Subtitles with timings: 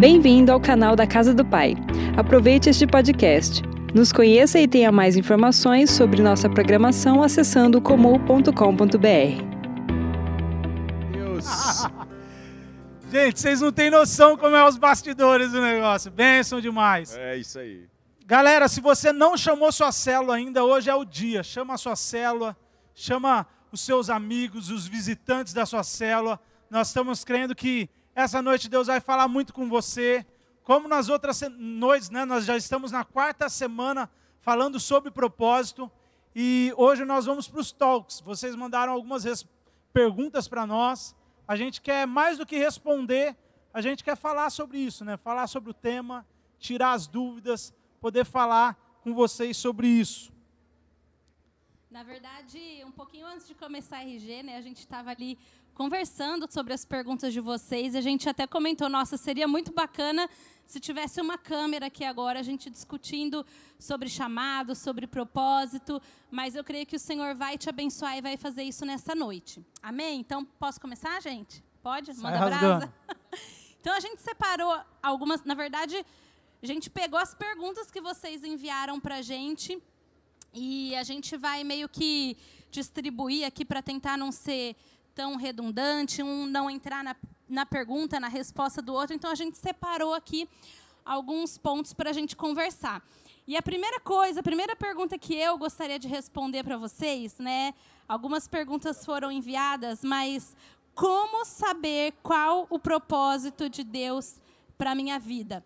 [0.00, 1.74] Bem-vindo ao canal da Casa do Pai.
[2.16, 3.60] Aproveite este podcast.
[3.94, 8.48] Nos conheça e tenha mais informações sobre nossa programação acessando comum.com.br.
[11.12, 11.44] Deus.
[13.12, 16.10] Gente, vocês não têm noção como é os bastidores do negócio.
[16.10, 17.14] Benção demais.
[17.14, 17.86] É isso aí.
[18.24, 21.42] Galera, se você não chamou sua célula ainda, hoje é o dia.
[21.42, 22.56] Chama a sua célula,
[22.94, 26.40] chama os seus amigos, os visitantes da sua célula.
[26.70, 30.26] Nós estamos crendo que essa noite Deus vai falar muito com você.
[30.62, 34.10] Como nas outras noites, né, nós já estamos na quarta semana
[34.40, 35.90] falando sobre propósito.
[36.34, 38.20] E hoje nós vamos para os talks.
[38.20, 39.46] Vocês mandaram algumas
[39.92, 41.14] perguntas para nós.
[41.46, 43.36] A gente quer mais do que responder,
[43.74, 45.16] a gente quer falar sobre isso, né?
[45.16, 46.26] Falar sobre o tema,
[46.58, 50.32] tirar as dúvidas, poder falar com vocês sobre isso.
[51.90, 55.36] Na verdade, um pouquinho antes de começar a RG, né, a gente estava ali
[55.80, 57.94] conversando sobre as perguntas de vocês.
[57.94, 60.28] A gente até comentou, nossa, seria muito bacana
[60.66, 63.46] se tivesse uma câmera aqui agora, a gente discutindo
[63.78, 65.98] sobre chamado, sobre propósito.
[66.30, 69.64] Mas eu creio que o Senhor vai te abençoar e vai fazer isso nessa noite.
[69.82, 70.20] Amém?
[70.20, 71.64] Então, posso começar, gente?
[71.82, 72.12] Pode?
[72.12, 72.94] Manda Sai brasa.
[73.80, 75.44] então, a gente separou algumas.
[75.44, 75.96] Na verdade,
[76.62, 79.82] a gente pegou as perguntas que vocês enviaram para a gente.
[80.52, 82.36] E a gente vai meio que
[82.70, 84.76] distribuir aqui para tentar não ser
[85.14, 87.16] tão redundante, um não entrar na,
[87.48, 89.14] na pergunta, na resposta do outro.
[89.14, 90.48] Então, a gente separou aqui
[91.04, 93.02] alguns pontos para a gente conversar.
[93.46, 97.74] E a primeira coisa, a primeira pergunta que eu gostaria de responder para vocês, né?
[98.06, 100.56] Algumas perguntas foram enviadas, mas
[100.94, 104.40] como saber qual o propósito de Deus
[104.76, 105.64] para minha vida?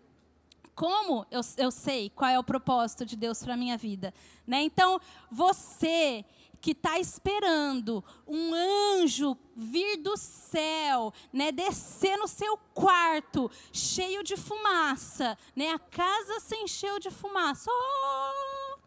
[0.73, 4.13] Como eu, eu sei qual é o propósito de Deus para minha vida?
[4.45, 4.63] Né?
[4.63, 4.99] Então,
[5.31, 6.25] você
[6.65, 14.35] que está esperando um anjo vir do céu, né, descer no seu quarto, cheio de
[14.35, 17.69] fumaça, né, a casa se encheu de fumaça.
[17.69, 18.79] Oh!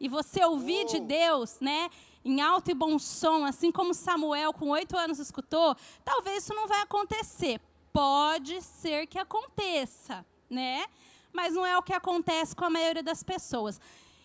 [0.00, 0.92] E você ouvir oh.
[0.92, 1.90] de Deus, né,
[2.24, 5.76] em alto e bom som, assim como Samuel com oito anos escutou,
[6.06, 7.60] talvez isso não vai acontecer.
[7.92, 10.86] Pode ser que aconteça, né?
[11.34, 13.78] Mas não é o que acontece com a maioria das pessoas.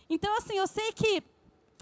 [0.10, 1.22] Então, assim, eu sei que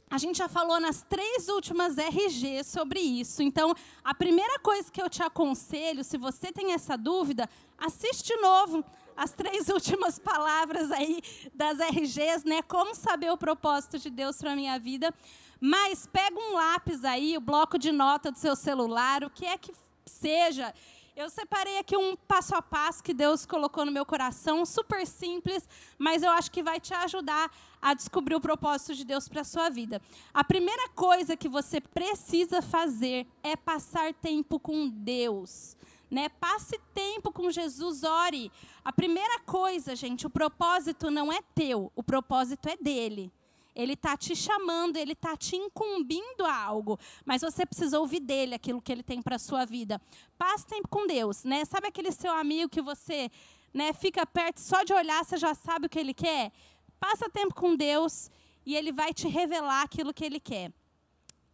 [0.10, 3.44] a gente já falou nas três últimas RG sobre isso.
[3.44, 7.48] Então, a primeira coisa que eu te aconselho, se você tem essa dúvida,
[7.78, 8.84] assiste de novo
[9.16, 11.22] as três últimas palavras aí
[11.54, 12.62] das RGs, né?
[12.64, 15.14] Como saber o propósito de Deus para minha vida.
[15.62, 19.58] Mas pega um lápis aí, o bloco de nota do seu celular, o que é
[19.58, 19.74] que
[20.06, 20.74] seja.
[21.20, 25.68] Eu separei aqui um passo a passo que Deus colocou no meu coração, super simples,
[25.98, 29.44] mas eu acho que vai te ajudar a descobrir o propósito de Deus para a
[29.44, 30.02] sua vida.
[30.34, 35.76] A primeira coisa que você precisa fazer é passar tempo com Deus.
[36.10, 36.30] Né?
[36.30, 38.50] Passe tempo com Jesus, ore.
[38.82, 43.30] A primeira coisa, gente, o propósito não é teu, o propósito é dele.
[43.80, 48.54] Ele está te chamando, ele está te incumbindo a algo, mas você precisa ouvir dele
[48.54, 50.02] aquilo que ele tem para a sua vida.
[50.38, 51.64] Passe tempo com Deus, né?
[51.64, 53.32] Sabe aquele seu amigo que você
[53.74, 56.52] né, fica perto, só de olhar você já sabe o que ele quer?
[57.00, 58.30] Passa tempo com Deus
[58.66, 60.74] e ele vai te revelar aquilo que ele quer.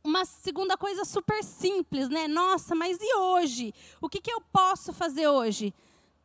[0.04, 2.28] Uma segunda coisa super simples, né?
[2.28, 3.72] Nossa, mas e hoje?
[4.02, 5.74] O que, que eu posso fazer hoje?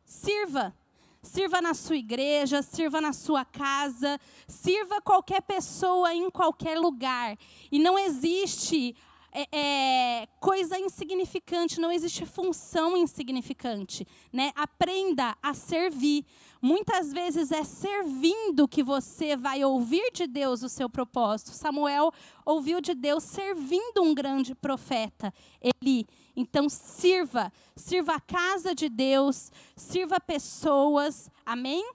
[0.03, 0.75] Sirva.
[1.23, 7.37] Sirva na sua igreja, sirva na sua casa, sirva qualquer pessoa em qualquer lugar.
[7.71, 8.95] E não existe
[9.31, 14.05] é, é, coisa insignificante, não existe função insignificante.
[14.31, 14.51] Né?
[14.55, 16.25] Aprenda a servir.
[16.61, 21.51] Muitas vezes é servindo que você vai ouvir de Deus o seu propósito.
[21.51, 22.11] Samuel
[22.45, 26.07] ouviu de Deus servindo um grande profeta, Eli.
[26.41, 31.87] Então, sirva, sirva a casa de Deus, sirva pessoas, amém?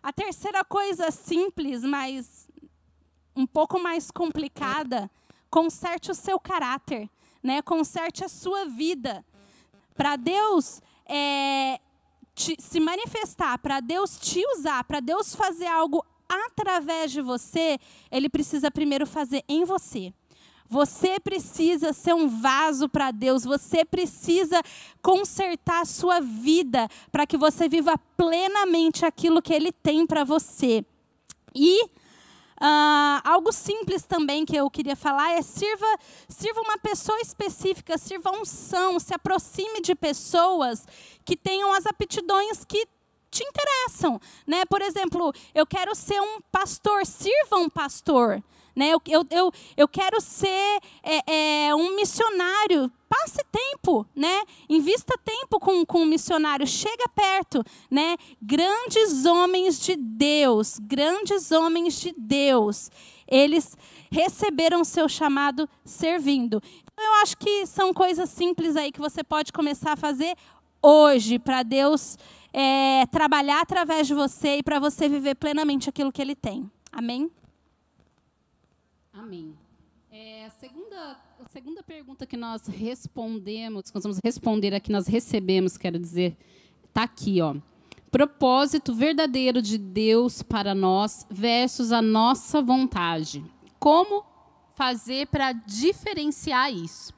[0.00, 2.48] A terceira coisa simples, mas
[3.34, 5.10] um pouco mais complicada,
[5.50, 7.10] conserte o seu caráter,
[7.42, 7.60] né?
[7.60, 9.24] conserte a sua vida.
[9.96, 11.80] Para Deus é,
[12.36, 17.80] te, se manifestar, para Deus te usar, para Deus fazer algo através de você,
[18.12, 20.12] Ele precisa primeiro fazer em você.
[20.68, 24.62] Você precisa ser um vaso para Deus, você precisa
[25.00, 30.84] consertar a sua vida para que você viva plenamente aquilo que Ele tem para você.
[31.54, 35.86] E uh, algo simples também que eu queria falar é sirva,
[36.28, 40.86] sirva uma pessoa específica, sirva unção, se aproxime de pessoas
[41.24, 42.86] que tenham as aptidões que
[43.30, 44.64] te interessam, né?
[44.66, 48.42] Por exemplo, eu quero ser um pastor, sirva um pastor.
[48.78, 48.90] Né?
[48.90, 52.88] Eu, eu, eu, eu quero ser é, é, um missionário.
[53.08, 54.42] Passe tempo, né?
[54.68, 56.64] Invista tempo com, com um missionário.
[56.64, 58.16] Chega perto, né?
[58.40, 62.88] Grandes homens de Deus, grandes homens de Deus.
[63.26, 63.76] Eles
[64.12, 66.62] receberam seu chamado servindo.
[66.92, 70.36] Então, eu acho que são coisas simples aí que você pode começar a fazer
[70.80, 72.16] hoje para Deus
[72.52, 76.70] é, trabalhar através de você e para você viver plenamente aquilo que Ele tem.
[76.92, 77.30] Amém?
[79.18, 79.52] Amém.
[80.12, 85.08] É, a, segunda, a segunda pergunta que nós respondemos, que nós vamos responder aqui, nós
[85.08, 86.36] recebemos, quero dizer,
[86.84, 87.56] está aqui, ó.
[88.12, 93.44] Propósito verdadeiro de Deus para nós versus a nossa vontade.
[93.80, 94.24] Como
[94.76, 97.12] fazer para diferenciar isso?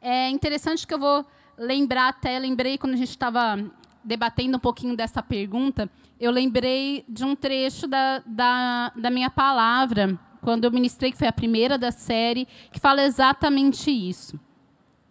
[0.00, 1.24] É interessante que eu vou
[1.56, 3.64] lembrar até, lembrei quando a gente estava
[4.02, 10.18] debatendo um pouquinho dessa pergunta, eu lembrei de um trecho da, da, da minha palavra,
[10.44, 14.38] quando eu ministrei, que foi a primeira da série, que fala exatamente isso.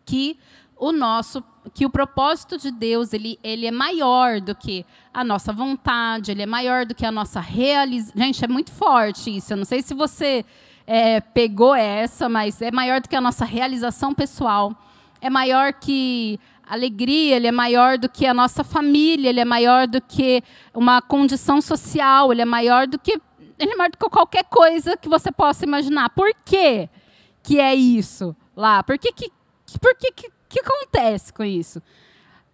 [0.06, 0.38] Que
[0.78, 1.44] o nosso
[1.74, 6.42] que o propósito de Deus ele, ele é maior do que a nossa vontade, ele
[6.42, 8.22] é maior do que a nossa realização.
[8.22, 9.54] Gente, é muito forte isso.
[9.54, 10.46] Eu não sei se você
[10.86, 14.76] é, pegou essa, mas é maior do que a nossa realização pessoal,
[15.22, 19.88] é maior que alegria, ele é maior do que a nossa família, ele é maior
[19.88, 20.44] do que
[20.74, 23.20] uma condição social, ele é maior do que
[23.63, 26.10] ele é maior do que qualquer coisa que você possa imaginar.
[26.10, 26.89] Por quê
[27.42, 28.83] que é isso lá?
[28.83, 29.31] Por que que,
[29.80, 31.81] por que, que, que acontece com isso?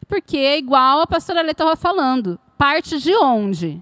[0.07, 3.81] Porque, é igual a pastora Lê estava falando, parte de onde?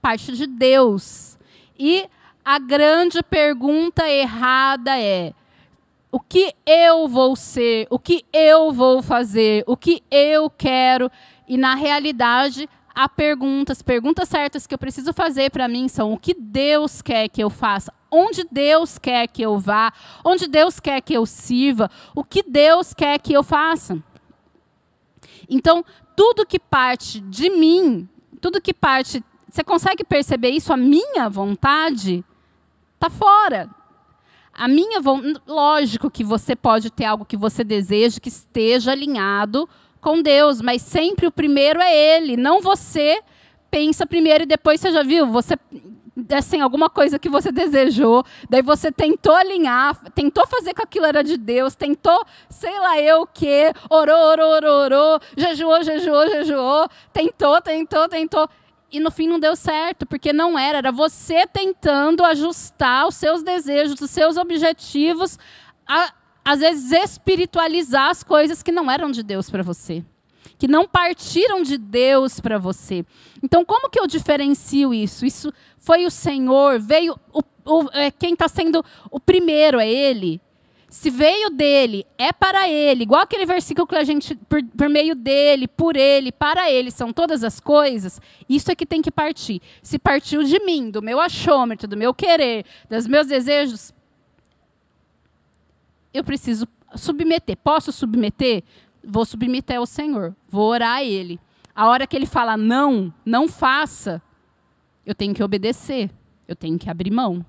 [0.00, 1.38] Parte de Deus.
[1.78, 2.08] E
[2.44, 5.32] a grande pergunta errada é:
[6.10, 11.10] o que eu vou ser, o que eu vou fazer, o que eu quero.
[11.46, 12.68] E na realidade,
[12.98, 17.28] há perguntas, perguntas certas que eu preciso fazer para mim são o que Deus quer
[17.28, 19.92] que eu faça, onde Deus quer que eu vá,
[20.24, 24.02] onde Deus quer que eu sirva, o que Deus quer que eu faça.
[25.48, 25.84] Então,
[26.16, 28.08] tudo que parte de mim,
[28.40, 30.72] tudo que parte, você consegue perceber isso?
[30.72, 32.24] A minha vontade
[32.96, 33.70] está fora
[34.58, 39.68] a minha vontade, lógico que você pode ter algo que você deseja que esteja alinhado
[40.00, 43.20] com Deus, mas sempre o primeiro é Ele, não você
[43.70, 45.56] pensa primeiro e depois você já viu, você
[46.34, 51.22] assim, alguma coisa que você desejou, daí você tentou alinhar, tentou fazer com aquilo era
[51.22, 56.88] de Deus, tentou, sei lá eu o quê, orou, orou, orou, orou, jejuou, jejuou, jejuou,
[57.12, 58.48] tentou, tentou, tentou
[58.90, 63.42] e no fim não deu certo, porque não era, era você tentando ajustar os seus
[63.42, 65.38] desejos, os seus objetivos,
[65.86, 66.12] a,
[66.48, 70.02] às vezes espiritualizar as coisas que não eram de Deus para você,
[70.56, 73.04] que não partiram de Deus para você.
[73.42, 75.26] Então, como que eu diferencio isso?
[75.26, 80.40] Isso foi o Senhor, veio o, o, é, quem está sendo o primeiro é Ele.
[80.88, 83.02] Se veio dele, é para ele.
[83.02, 87.12] Igual aquele versículo que a gente, por, por, meio dele, por ele, para ele, são
[87.12, 88.18] todas as coisas.
[88.48, 89.60] Isso é que tem que partir.
[89.82, 93.92] Se partiu de mim, do meu achômetro, do meu querer, dos meus desejos,
[96.12, 97.56] eu preciso submeter.
[97.56, 98.62] Posso submeter?
[99.04, 100.34] Vou submeter ao Senhor.
[100.48, 101.40] Vou orar a Ele.
[101.74, 104.20] A hora que Ele fala não, não faça,
[105.06, 106.10] eu tenho que obedecer.
[106.46, 107.44] Eu tenho que abrir mão.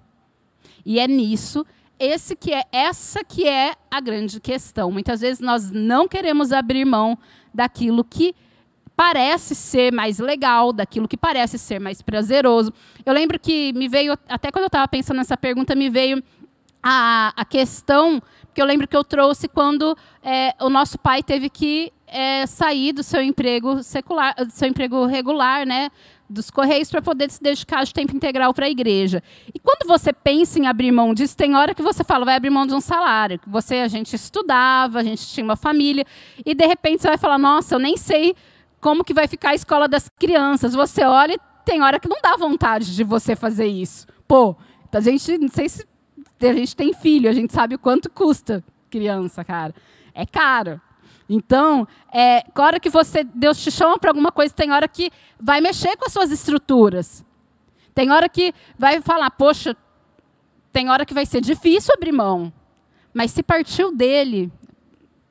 [0.85, 1.65] E é nisso
[1.99, 4.91] esse que é essa que é a grande questão.
[4.91, 7.17] Muitas vezes nós não queremos abrir mão
[7.53, 8.33] daquilo que
[8.95, 12.73] parece ser mais legal, daquilo que parece ser mais prazeroso.
[13.05, 16.23] Eu lembro que me veio, até quando eu estava pensando nessa pergunta, me veio
[16.81, 18.21] a, a questão,
[18.53, 22.91] que eu lembro que eu trouxe quando é, o nosso pai teve que é, sair
[22.91, 25.89] do seu emprego secular, do seu emprego regular, né?
[26.29, 29.23] dos Correios para poder se dedicar de tempo integral para a igreja.
[29.53, 32.51] E quando você pensa em abrir mão disso, tem hora que você fala, vai abrir
[32.51, 33.39] mão de um salário.
[33.47, 36.05] Você, a gente estudava, a gente tinha uma família,
[36.45, 38.35] e de repente você vai falar, nossa, eu nem sei
[38.79, 40.75] como que vai ficar a escola das crianças.
[40.75, 44.05] Você olha e tem hora que não dá vontade de você fazer isso.
[44.27, 44.55] Pô,
[44.91, 45.85] a gente, não sei se
[46.41, 49.73] a gente tem filho, a gente sabe o quanto custa criança, cara.
[50.13, 50.81] É caro.
[51.29, 55.61] Então, é, hora que você Deus te chama para alguma coisa, tem hora que vai
[55.61, 57.23] mexer com as suas estruturas.
[57.93, 59.75] Tem hora que vai falar, poxa,
[60.71, 62.51] tem hora que vai ser difícil abrir mão.
[63.13, 64.51] Mas se partiu dele,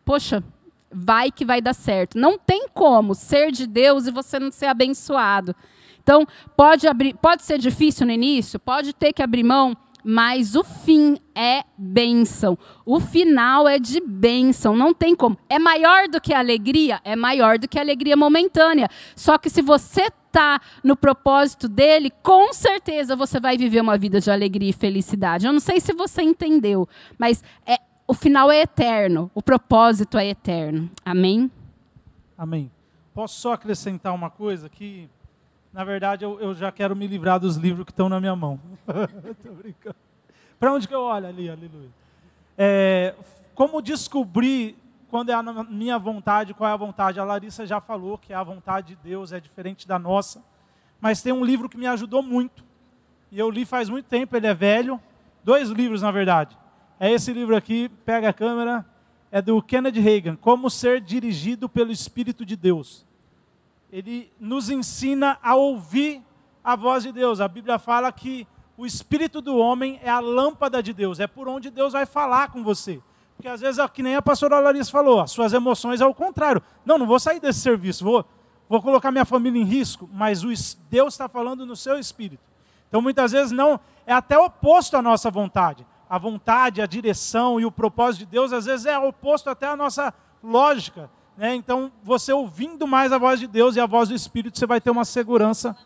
[0.05, 0.43] poxa,
[0.91, 2.19] vai que vai dar certo.
[2.19, 5.55] Não tem como ser de Deus e você não ser abençoado.
[6.01, 9.77] Então, pode abrir, pode ser difícil no início, pode ter que abrir mão,
[10.11, 12.57] mas o fim é bênção.
[12.87, 15.37] O final é de bênção, não tem como.
[15.51, 16.99] É maior do que a alegria?
[17.05, 18.89] É maior do que a alegria momentânea.
[19.15, 24.19] Só que se você está no propósito dele, com certeza você vai viver uma vida
[24.19, 25.47] de alegria e felicidade.
[25.47, 26.89] Eu não sei se você entendeu,
[27.19, 30.91] mas é, o final é eterno, o propósito é eterno.
[31.05, 31.51] Amém?
[32.39, 32.71] Amém.
[33.13, 35.07] Posso só acrescentar uma coisa que,
[35.73, 38.61] na verdade, eu, eu já quero me livrar dos livros que estão na minha mão.
[39.31, 39.97] Estou brincando.
[40.59, 41.91] Para onde que eu olho ali, aleluia?
[42.57, 43.15] É,
[43.55, 44.77] como descobrir
[45.09, 47.19] quando é a minha vontade, qual é a vontade?
[47.19, 50.43] A Larissa já falou que a vontade de Deus é diferente da nossa.
[51.01, 52.65] Mas tem um livro que me ajudou muito.
[53.31, 55.01] E eu li faz muito tempo, ele é velho.
[55.45, 56.57] Dois livros, na verdade.
[57.01, 58.85] É esse livro aqui, pega a câmera,
[59.31, 63.07] é do Kennedy Reagan, Como Ser Dirigido pelo Espírito de Deus.
[63.91, 66.23] Ele nos ensina a ouvir
[66.63, 67.41] a voz de Deus.
[67.41, 71.49] A Bíblia fala que o espírito do homem é a lâmpada de Deus, é por
[71.49, 73.01] onde Deus vai falar com você.
[73.37, 76.63] Porque às vezes, que nem a pastora Larissa falou, as suas emoções é o contrário.
[76.85, 78.25] Não, não vou sair desse serviço, vou,
[78.69, 80.49] vou colocar minha família em risco, mas o,
[80.91, 82.43] Deus está falando no seu espírito.
[82.89, 87.67] Então muitas vezes não, é até oposto à nossa vontade a vontade, a direção e
[87.67, 91.11] o propósito de Deus, às vezes é oposto até à nossa lógica.
[91.39, 91.55] Né?
[91.55, 94.81] Então, você ouvindo mais a voz de Deus e a voz do Espírito, você vai
[94.81, 95.77] ter uma segurança.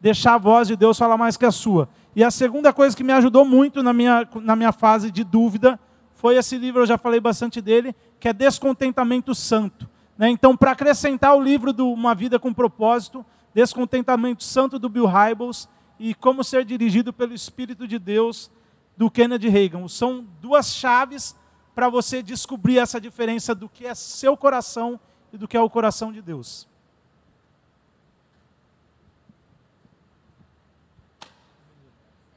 [0.00, 1.88] Deixar a voz de Deus falar mais que a sua.
[2.14, 5.78] E a segunda coisa que me ajudou muito na minha, na minha fase de dúvida
[6.14, 9.90] foi esse livro, eu já falei bastante dele, que é Descontentamento Santo.
[10.16, 10.28] Né?
[10.30, 15.68] Então, para acrescentar o livro do Uma Vida com Propósito, Descontentamento Santo do Bill Hybels
[15.98, 18.52] e Como Ser Dirigido pelo Espírito de Deus,
[18.96, 19.88] do Kennedy Reagan.
[19.88, 21.34] São duas chaves
[21.74, 24.98] para você descobrir essa diferença do que é seu coração
[25.32, 26.68] e do que é o coração de Deus.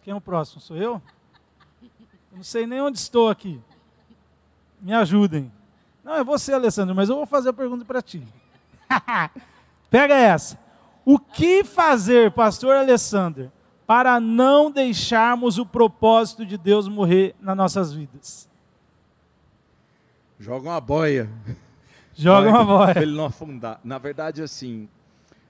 [0.01, 0.61] Quem é o próximo?
[0.61, 1.01] Sou eu?
[2.31, 3.61] eu não sei nem onde estou aqui.
[4.79, 5.51] Me ajudem.
[6.03, 8.23] Não, é você, Alessandro, mas eu vou fazer a pergunta para ti.
[9.89, 10.57] Pega essa.
[11.03, 13.51] O que fazer, pastor Alessandro,
[13.85, 18.46] para não deixarmos o propósito de Deus morrer nas nossas vidas?
[20.39, 21.29] Joga uma boia.
[22.15, 23.01] Joga uma boia.
[23.01, 23.79] Ele não afundar.
[23.83, 24.87] Na verdade, assim,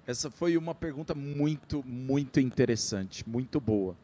[0.05, 3.95] essa foi uma pergunta muito, muito interessante, muito boa.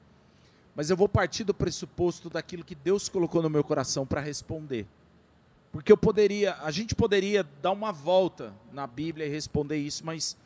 [0.75, 4.85] Mas eu vou partir do pressuposto daquilo que Deus colocou no meu coração para responder.
[5.71, 10.37] Porque eu poderia, a gente poderia dar uma volta na Bíblia e responder isso, mas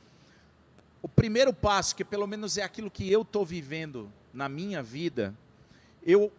[1.01, 5.33] o primeiro passo, que pelo menos é aquilo que eu estou vivendo na minha vida,
[6.05, 6.31] eu,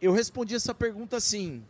[0.00, 1.62] eu respondi essa pergunta assim: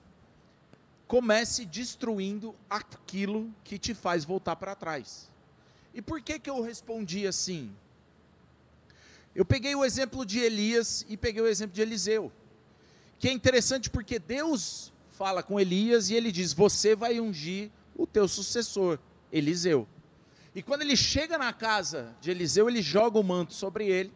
[1.08, 5.30] comece destruindo aquilo que te faz voltar para trás.
[5.94, 7.74] E por que, que eu respondi assim?
[9.34, 12.30] Eu peguei o exemplo de Elias e peguei o exemplo de Eliseu,
[13.18, 18.06] que é interessante porque Deus fala com Elias e ele diz: Você vai ungir o
[18.06, 18.98] teu sucessor,
[19.32, 19.88] Eliseu.
[20.54, 24.12] E quando ele chega na casa de Eliseu, ele joga o manto sobre ele.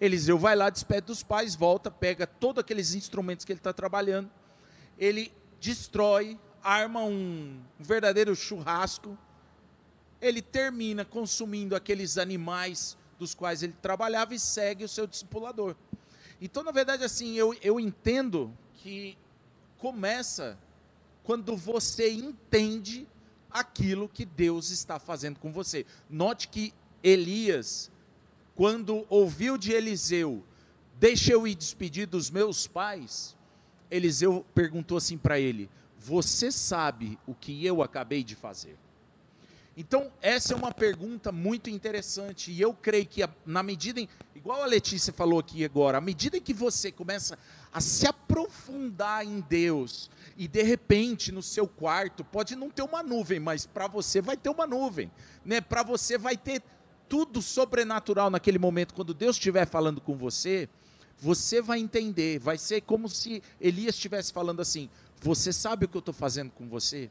[0.00, 4.30] Eliseu vai lá, despede dos pais, volta, pega todos aqueles instrumentos que ele está trabalhando.
[4.96, 9.16] Ele destrói, arma um, verdadeiro churrasco.
[10.20, 15.74] Ele termina consumindo aqueles animais dos quais ele trabalhava e segue o seu discipulador.
[16.40, 19.16] Então, na verdade, assim, eu, eu entendo que
[19.76, 20.58] começa
[21.24, 23.06] quando você entende
[23.50, 25.84] aquilo que Deus está fazendo com você.
[26.08, 26.72] Note que
[27.02, 27.90] Elias,
[28.54, 30.44] quando ouviu de Eliseu,
[30.98, 33.36] deixa eu ir despedir dos meus pais,
[33.90, 38.76] Eliseu perguntou assim para ele: Você sabe o que eu acabei de fazer?
[39.80, 44.60] Então, essa é uma pergunta muito interessante, e eu creio que na medida em, igual
[44.60, 47.38] a Letícia falou aqui agora, à medida em que você começa
[47.72, 53.04] a se aprofundar em Deus, e de repente no seu quarto pode não ter uma
[53.04, 55.12] nuvem, mas para você vai ter uma nuvem,
[55.44, 55.60] né?
[55.60, 56.60] Para você vai ter
[57.08, 60.68] tudo sobrenatural naquele momento quando Deus estiver falando com você,
[61.20, 64.88] você vai entender, vai ser como se Elias estivesse falando assim:
[65.20, 67.10] Você sabe o que eu estou fazendo com você?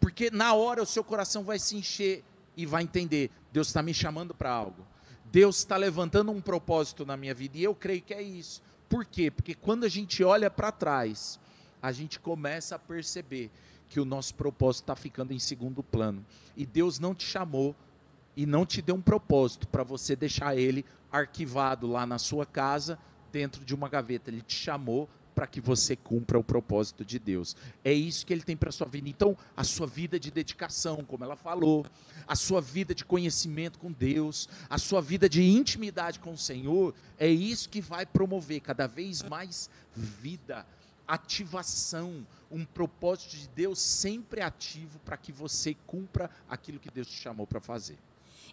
[0.00, 2.24] Porque na hora o seu coração vai se encher
[2.56, 4.86] e vai entender: Deus está me chamando para algo.
[5.32, 8.62] Deus está levantando um propósito na minha vida e eu creio que é isso.
[8.86, 9.30] Por quê?
[9.30, 11.40] Porque quando a gente olha para trás,
[11.80, 13.50] a gente começa a perceber
[13.88, 16.24] que o nosso propósito está ficando em segundo plano.
[16.54, 17.74] E Deus não te chamou
[18.36, 22.98] e não te deu um propósito para você deixar ele arquivado lá na sua casa,
[23.32, 24.30] dentro de uma gaveta.
[24.30, 27.56] Ele te chamou para que você cumpra o propósito de Deus.
[27.82, 29.08] É isso que ele tem para a sua vida.
[29.08, 31.86] Então, a sua vida de dedicação, como ela falou,
[32.26, 36.94] a sua vida de conhecimento com Deus, a sua vida de intimidade com o Senhor,
[37.18, 40.66] é isso que vai promover cada vez mais vida
[41.06, 47.16] ativação, um propósito de Deus sempre ativo para que você cumpra aquilo que Deus te
[47.16, 47.98] chamou para fazer.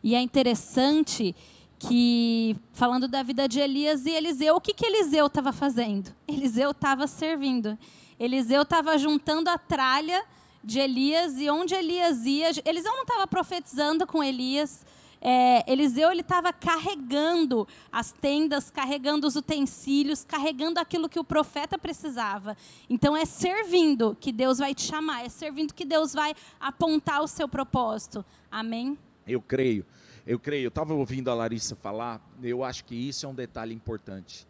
[0.04, 1.36] E é interessante
[1.80, 6.14] que, falando da vida de Elias e Eliseu, o que, que Eliseu estava fazendo?
[6.28, 7.78] Eliseu estava servindo.
[8.20, 10.22] Eliseu estava juntando a tralha
[10.62, 12.50] de Elias e onde Elias ia.
[12.66, 14.86] Eliseu não estava profetizando com Elias.
[15.22, 21.78] É, Eliseu ele estava carregando as tendas, carregando os utensílios, carregando aquilo que o profeta
[21.78, 22.58] precisava.
[22.90, 27.28] Então é servindo que Deus vai te chamar, é servindo que Deus vai apontar o
[27.28, 28.24] seu propósito.
[28.52, 28.98] Amém?
[29.28, 29.86] Eu creio,
[30.30, 30.66] eu creio.
[30.66, 34.48] Eu estava ouvindo a Larissa falar, eu acho que isso é um detalhe importante.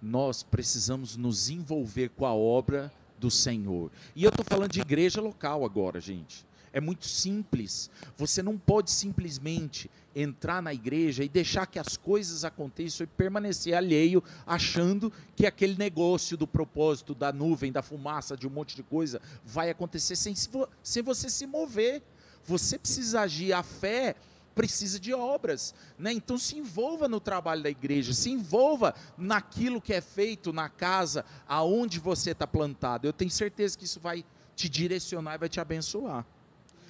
[0.00, 3.90] Nós precisamos nos envolver com a obra do Senhor.
[4.14, 6.44] E eu estou falando de igreja local agora, gente.
[6.74, 7.90] É muito simples.
[8.18, 13.72] Você não pode simplesmente entrar na igreja e deixar que as coisas aconteçam e permanecer
[13.72, 18.82] alheio, achando que aquele negócio do propósito, da nuvem, da fumaça, de um monte de
[18.82, 20.34] coisa, vai acontecer sem,
[20.82, 22.02] sem você se mover.
[22.44, 23.54] Você precisa agir.
[23.54, 24.16] A fé
[24.54, 26.12] precisa de obras, né?
[26.12, 31.24] Então se envolva no trabalho da igreja, se envolva naquilo que é feito na casa
[31.48, 33.06] aonde você está plantado.
[33.06, 36.24] Eu tenho certeza que isso vai te direcionar e vai te abençoar.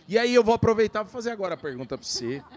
[0.07, 2.43] E aí eu vou aproveitar para fazer agora a pergunta para você.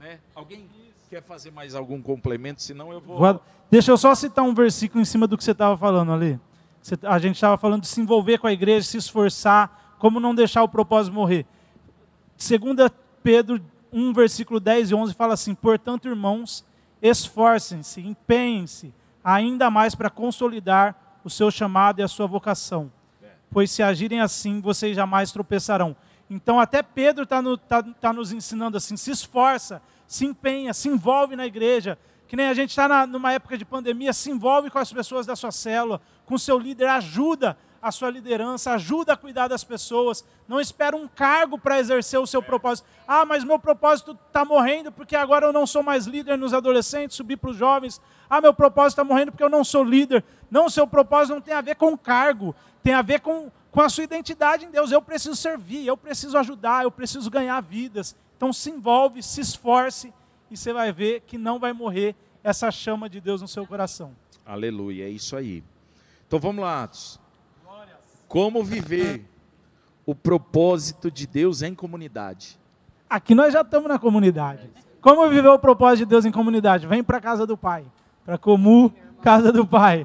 [0.00, 0.18] Né?
[0.34, 0.68] Alguém
[1.08, 2.60] quer fazer mais algum complemento?
[2.60, 3.40] Senão eu vou.
[3.70, 6.38] Deixa eu só citar um versículo em cima do que você estava falando ali.
[7.04, 10.62] A gente estava falando de se envolver com a igreja, se esforçar, como não deixar
[10.62, 11.46] o propósito morrer.
[12.36, 12.90] Segunda
[13.22, 13.58] Pedro
[13.94, 16.64] 1, versículo 10 e 11 fala assim: Portanto, irmãos,
[17.00, 22.92] esforcem-se, empenhem-se ainda mais para consolidar o seu chamado e a sua vocação.
[23.50, 25.96] Pois se agirem assim, vocês jamais tropeçarão.
[26.28, 30.88] Então, até Pedro está no, tá, tá nos ensinando assim: se esforça, se empenha, se
[30.88, 31.96] envolve na igreja.
[32.26, 35.36] Que nem a gente está numa época de pandemia, se envolve com as pessoas da
[35.36, 40.24] sua célula, com seu líder, ajuda a sua liderança, ajuda a cuidar das pessoas.
[40.48, 42.88] Não espera um cargo para exercer o seu propósito.
[43.06, 47.16] Ah, mas meu propósito está morrendo porque agora eu não sou mais líder nos adolescentes,
[47.16, 48.00] subir para os jovens.
[48.28, 50.24] Ah, meu propósito está morrendo porque eu não sou líder.
[50.50, 53.88] Não, seu propósito não tem a ver com cargo, tem a ver com com a
[53.88, 54.92] sua identidade em Deus.
[54.92, 58.14] Eu preciso servir, eu preciso ajudar, eu preciso ganhar vidas.
[58.36, 60.14] Então se envolve, se esforce
[60.48, 64.14] e você vai ver que não vai morrer essa chama de Deus no seu coração.
[64.46, 65.64] Aleluia, é isso aí.
[66.26, 67.18] Então vamos lá, Atos.
[68.34, 69.24] Como viver
[70.04, 72.58] o propósito de Deus em comunidade?
[73.08, 74.68] Aqui nós já estamos na comunidade.
[75.00, 76.84] Como viver o propósito de Deus em comunidade?
[76.84, 77.84] Vem para a casa do Pai.
[78.24, 78.92] Para Comu,
[79.22, 80.04] casa do Pai.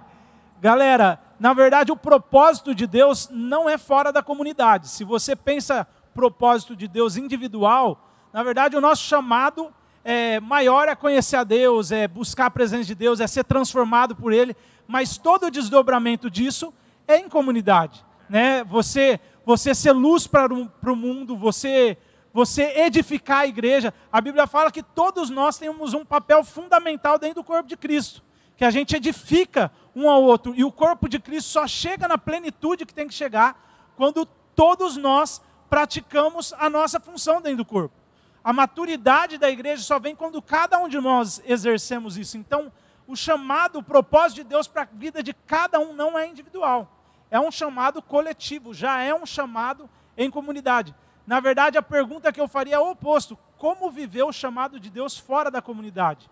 [0.62, 4.90] Galera, na verdade, o propósito de Deus não é fora da comunidade.
[4.90, 8.00] Se você pensa propósito de Deus individual,
[8.32, 12.86] na verdade, o nosso chamado é, maior é conhecer a Deus, é buscar a presença
[12.86, 14.56] de Deus, é ser transformado por Ele,
[14.88, 16.72] mas todo o desdobramento disso
[17.08, 18.08] é em comunidade.
[18.30, 18.64] Né?
[18.64, 21.98] Você, você ser luz para o mundo, você,
[22.34, 23.94] você edificar a igreja.
[24.12, 28.24] A Bíblia fala que todos nós temos um papel fundamental dentro do corpo de Cristo
[28.60, 30.54] que a gente edifica um ao outro.
[30.54, 34.98] E o corpo de Cristo só chega na plenitude que tem que chegar quando todos
[34.98, 37.96] nós praticamos a nossa função dentro do corpo.
[38.44, 42.38] A maturidade da igreja só vem quando cada um de nós exercemos isso.
[42.38, 42.70] Então,
[43.08, 46.99] o chamado, o propósito de Deus para a vida de cada um não é individual.
[47.32, 50.96] É um chamado coletivo, já é um chamado em comunidade.
[51.28, 54.90] Na verdade, a pergunta que eu faria é o oposto: como viver o chamado de
[54.90, 56.30] Deus fora da comunidade?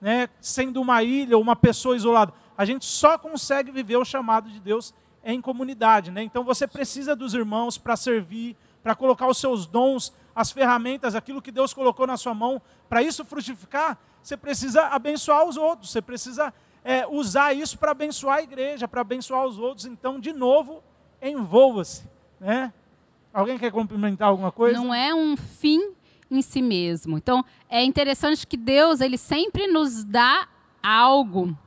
[0.00, 2.32] né, sendo uma ilha ou uma pessoa isolada.
[2.56, 6.10] A gente só consegue viver o chamado de Deus em comunidade.
[6.10, 6.22] Né?
[6.22, 11.42] Então você precisa dos irmãos para servir, para colocar os seus dons, as ferramentas, aquilo
[11.42, 12.60] que Deus colocou na sua mão.
[12.88, 16.52] Para isso frutificar, você precisa abençoar os outros, você precisa
[16.86, 19.86] é, usar isso para abençoar a igreja, para abençoar os outros.
[19.86, 20.84] Então, de novo,
[21.20, 22.04] envolva-se.
[22.38, 22.72] Né?
[23.34, 24.78] Alguém quer complementar alguma coisa?
[24.78, 25.92] Não é um fim
[26.30, 27.18] em si mesmo.
[27.18, 30.46] Então, é interessante que Deus, ele sempre nos dá
[30.80, 31.58] algo.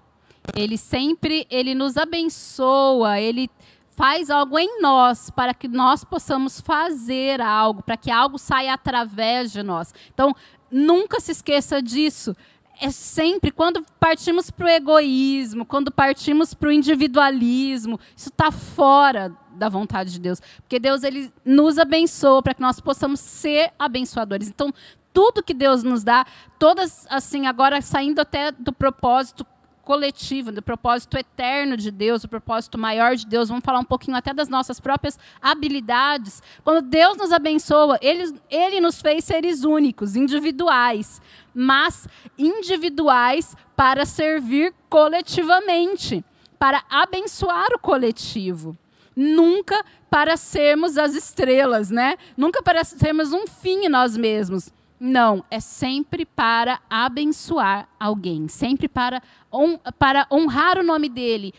[0.56, 3.50] Ele sempre, ele nos abençoa, ele
[3.90, 9.52] faz algo em nós para que nós possamos fazer algo, para que algo saia através
[9.52, 9.94] de nós.
[10.14, 10.34] Então,
[10.72, 12.34] nunca se esqueça disso.
[12.82, 19.36] É sempre quando partimos para o egoísmo, quando partimos para o individualismo, isso está fora
[19.52, 20.42] da vontade de Deus.
[20.62, 24.48] Porque Deus ele nos abençoa para que nós possamos ser abençoadores.
[24.48, 24.74] Então,
[25.14, 26.26] tudo que Deus nos dá,
[26.58, 29.46] todas assim, agora saindo até do propósito
[29.90, 34.16] coletivo, do propósito eterno de Deus, do propósito maior de Deus, vamos falar um pouquinho
[34.16, 36.44] até das nossas próprias habilidades.
[36.64, 41.20] Quando Deus nos abençoa, Ele, ele nos fez seres únicos, individuais,
[41.60, 46.24] mas individuais para servir coletivamente,
[46.58, 48.78] para abençoar o coletivo
[49.20, 52.16] nunca para sermos as estrelas, né?
[52.38, 54.72] Nunca para sermos um fim em nós mesmos.
[54.98, 61.54] Não, é sempre para abençoar alguém, sempre para, on, para honrar o nome dele.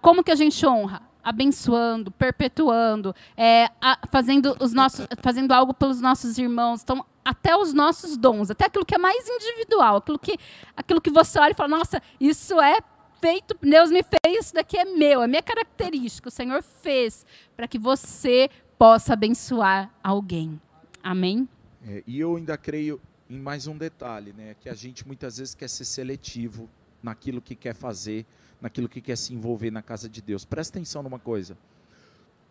[0.00, 1.02] Como que a gente honra?
[1.24, 6.82] Abençoando, perpetuando, é, a, fazendo, os nossos, fazendo algo pelos nossos irmãos.
[6.82, 10.36] Então, até os nossos dons, até aquilo que é mais individual, aquilo que,
[10.76, 12.78] aquilo que você olha e fala, nossa, isso é
[13.20, 17.24] feito, Deus me fez, isso daqui é meu, é minha característica, o Senhor fez
[17.56, 20.60] para que você possa abençoar alguém.
[21.02, 21.48] Amém?
[21.86, 24.54] É, e eu ainda creio em mais um detalhe, né?
[24.60, 26.68] Que a gente muitas vezes quer ser seletivo
[27.02, 28.26] naquilo que quer fazer,
[28.64, 30.42] naquilo que quer se envolver na casa de Deus.
[30.42, 31.54] Presta atenção numa coisa.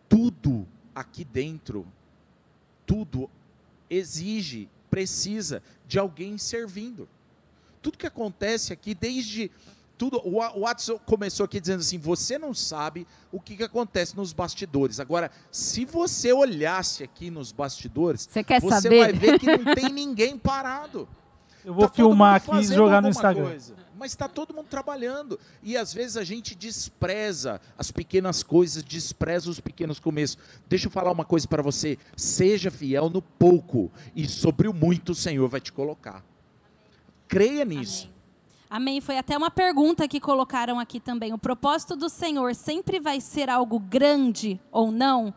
[0.08, 1.88] Tudo aqui dentro,
[2.86, 3.28] tudo
[3.90, 7.10] exige, precisa de alguém servindo.
[7.82, 9.50] Tudo que acontece aqui, desde
[9.98, 10.22] tudo.
[10.24, 15.00] O Watson começou aqui dizendo assim: você não sabe o que, que acontece nos bastidores.
[15.00, 19.00] Agora, se você olhasse aqui nos bastidores, você, quer você saber?
[19.00, 21.10] vai ver que não tem ninguém parado.
[21.66, 23.46] Eu vou tá filmar aqui e jogar no Instagram.
[23.46, 25.40] Coisa, mas está todo mundo trabalhando.
[25.62, 30.38] E às vezes a gente despreza as pequenas coisas, despreza os pequenos começos.
[30.68, 35.14] Deixa eu falar uma coisa para você: seja fiel no pouco, e sobre o muito
[35.14, 36.24] o Senhor vai te colocar.
[37.28, 38.04] Creia nisso.
[38.04, 38.14] Amém.
[38.70, 39.02] Amém.
[39.02, 41.32] Foi até uma pergunta que colocaram aqui também.
[41.32, 45.34] O propósito do Senhor sempre vai ser algo grande ou não?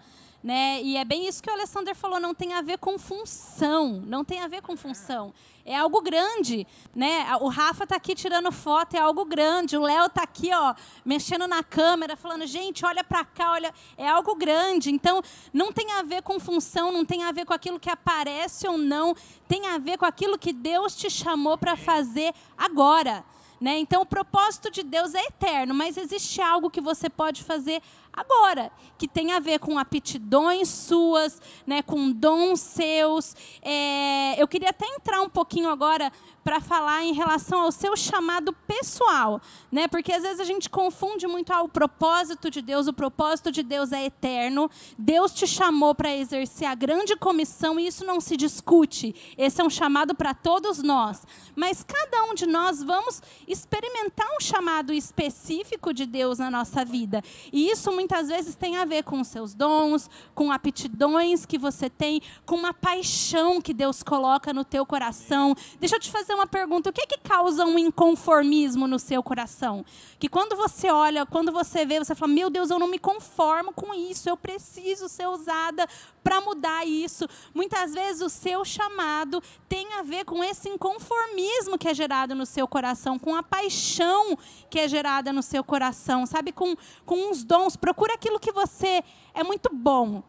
[0.47, 0.81] Né?
[0.81, 4.25] E é bem isso que o Alessandro falou, não tem a ver com função, não
[4.25, 5.35] tem a ver com função.
[5.65, 7.27] É algo grande, né?
[7.41, 9.77] O Rafa está aqui tirando foto, é algo grande.
[9.77, 10.73] O Léo está aqui, ó,
[11.05, 14.89] mexendo na câmera, falando, gente, olha para cá, olha, é algo grande.
[14.89, 15.21] Então,
[15.53, 18.79] não tem a ver com função, não tem a ver com aquilo que aparece ou
[18.79, 19.17] não,
[19.49, 23.25] tem a ver com aquilo que Deus te chamou para fazer agora.
[23.61, 23.79] Né?
[23.79, 27.83] Então, o propósito de Deus é eterno, mas existe algo que você pode fazer
[28.17, 33.37] agora, que tem a ver com aptidões suas, né, com dons seus.
[33.63, 36.11] É, eu queria até entrar um pouquinho agora
[36.47, 39.89] para falar em relação ao seu chamado pessoal, né?
[39.89, 42.87] Porque às vezes a gente confunde muito ah, o propósito de Deus.
[42.87, 44.71] O propósito de Deus é eterno.
[44.97, 49.35] Deus te chamou para exercer a grande comissão e isso não se discute.
[49.37, 51.27] Esse é um chamado para todos nós.
[51.57, 57.25] Mas cada um de nós vamos experimentar um chamado específico de Deus na nossa vida.
[57.53, 61.91] E isso muitas vezes tem a ver com os seus dons, com aptidões que você
[61.91, 65.57] tem, com uma paixão que Deus coloca no teu coração.
[65.81, 69.25] Deixa eu te fazer uma pergunta: o que, é que causa um inconformismo no seu
[69.25, 69.85] coração?
[70.21, 73.73] Que quando você olha, quando você vê, você fala: Meu Deus, eu não me conformo
[73.73, 75.89] com isso, eu preciso ser usada
[76.27, 77.29] para mudar isso.
[77.55, 82.45] Muitas vezes o seu chamado tem a ver com esse inconformismo que é gerado no
[82.45, 84.37] seu coração, com a paixão
[84.69, 86.51] que é gerada no seu coração, sabe?
[86.51, 87.77] Com, com uns dons.
[87.97, 90.23] Procura aquilo que você é muito bom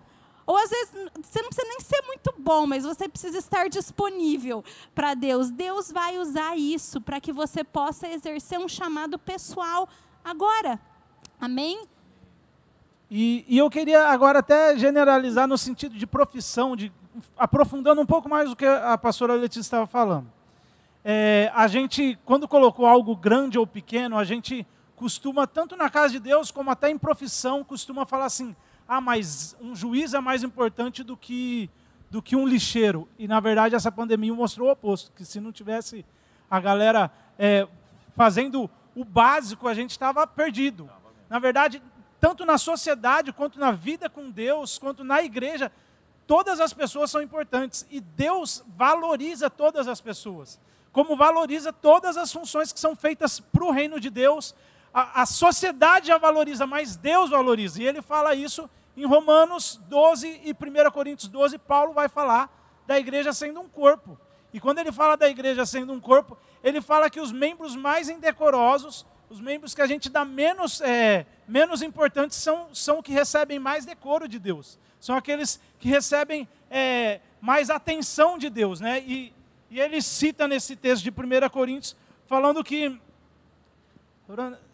[0.46, 4.64] ou às vezes você não precisa nem ser muito bom, mas você precisa estar disponível
[4.96, 5.52] para Deus.
[5.52, 9.90] Deus vai usar isso para que você possa exercer um chamado pessoal
[10.24, 10.80] agora.
[11.42, 11.86] Amém?
[13.12, 16.94] E, e, eu queria agora até generalizar no sentido de profissão, de,
[17.38, 20.32] aprofundando um pouco mais o que a pastora Letícia estava falando.
[21.04, 24.66] É, a gente, quando colocou algo grande ou pequeno, a gente
[24.98, 28.54] costuma, tanto na casa de Deus como até em profissão, costuma falar assim:
[28.86, 31.70] ah, mas um juiz é mais importante do que,
[32.10, 33.08] do que um lixeiro.
[33.18, 36.04] E, na verdade, essa pandemia mostrou o oposto, que se não tivesse
[36.50, 37.68] a galera é,
[38.16, 40.90] fazendo o básico, a gente estava perdido.
[41.30, 41.82] Na verdade,
[42.20, 45.72] tanto na sociedade, quanto na vida com Deus, quanto na igreja,
[46.26, 47.86] todas as pessoas são importantes.
[47.92, 50.60] E Deus valoriza todas as pessoas.
[50.92, 54.56] Como valoriza todas as funções que são feitas para o reino de Deus,
[54.98, 57.80] a, a sociedade já valoriza, mas Deus valoriza.
[57.80, 62.52] E ele fala isso em Romanos 12 e 1 Coríntios 12, Paulo vai falar
[62.88, 64.18] da igreja sendo um corpo.
[64.52, 68.10] E quando ele fala da igreja sendo um corpo, ele fala que os membros mais
[68.10, 73.60] indecorosos, os membros que a gente dá menos, é, menos importantes, são, são que recebem
[73.60, 74.80] mais decoro de Deus.
[75.00, 78.80] São aqueles que recebem é, mais atenção de Deus.
[78.80, 79.04] Né?
[79.06, 79.32] E,
[79.70, 83.00] e ele cita nesse texto de 1 Coríntios, falando que.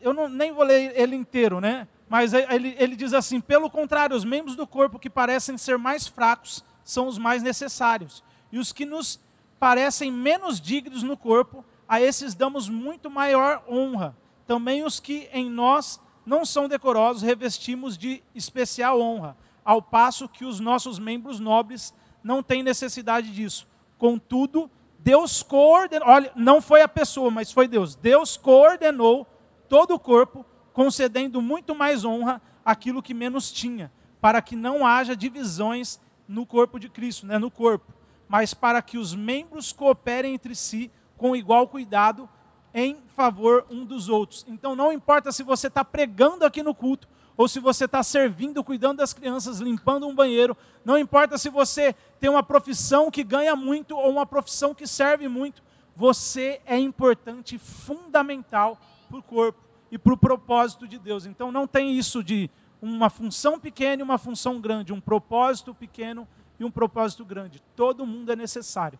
[0.01, 1.87] Eu não, nem vou ler ele inteiro, né?
[2.09, 6.07] Mas ele, ele diz assim: pelo contrário, os membros do corpo que parecem ser mais
[6.07, 8.23] fracos são os mais necessários.
[8.51, 9.19] E os que nos
[9.59, 14.15] parecem menos dignos no corpo, a esses damos muito maior honra.
[14.45, 20.45] Também os que em nós não são decorosos revestimos de especial honra, ao passo que
[20.45, 23.67] os nossos membros nobres não têm necessidade disso.
[23.97, 27.95] Contudo, Deus coordenou, olha, não foi a pessoa, mas foi Deus.
[27.95, 29.27] Deus coordenou
[29.73, 35.15] todo o corpo concedendo muito mais honra àquilo que menos tinha, para que não haja
[35.15, 37.91] divisões no corpo de Cristo, né, no corpo,
[38.27, 42.29] mas para que os membros cooperem entre si com igual cuidado
[42.71, 44.45] em favor um dos outros.
[44.47, 48.63] Então não importa se você está pregando aqui no culto, ou se você está servindo,
[48.63, 50.55] cuidando das crianças, limpando um banheiro,
[50.85, 55.27] não importa se você tem uma profissão que ganha muito ou uma profissão que serve
[55.27, 55.63] muito,
[55.95, 58.77] você é importante, fundamental
[59.13, 59.59] para o corpo
[59.91, 61.25] e para o propósito de Deus.
[61.25, 62.49] Então não tem isso de
[62.81, 66.27] uma função pequena e uma função grande, um propósito pequeno
[66.59, 67.61] e um propósito grande.
[67.75, 68.97] Todo mundo é necessário.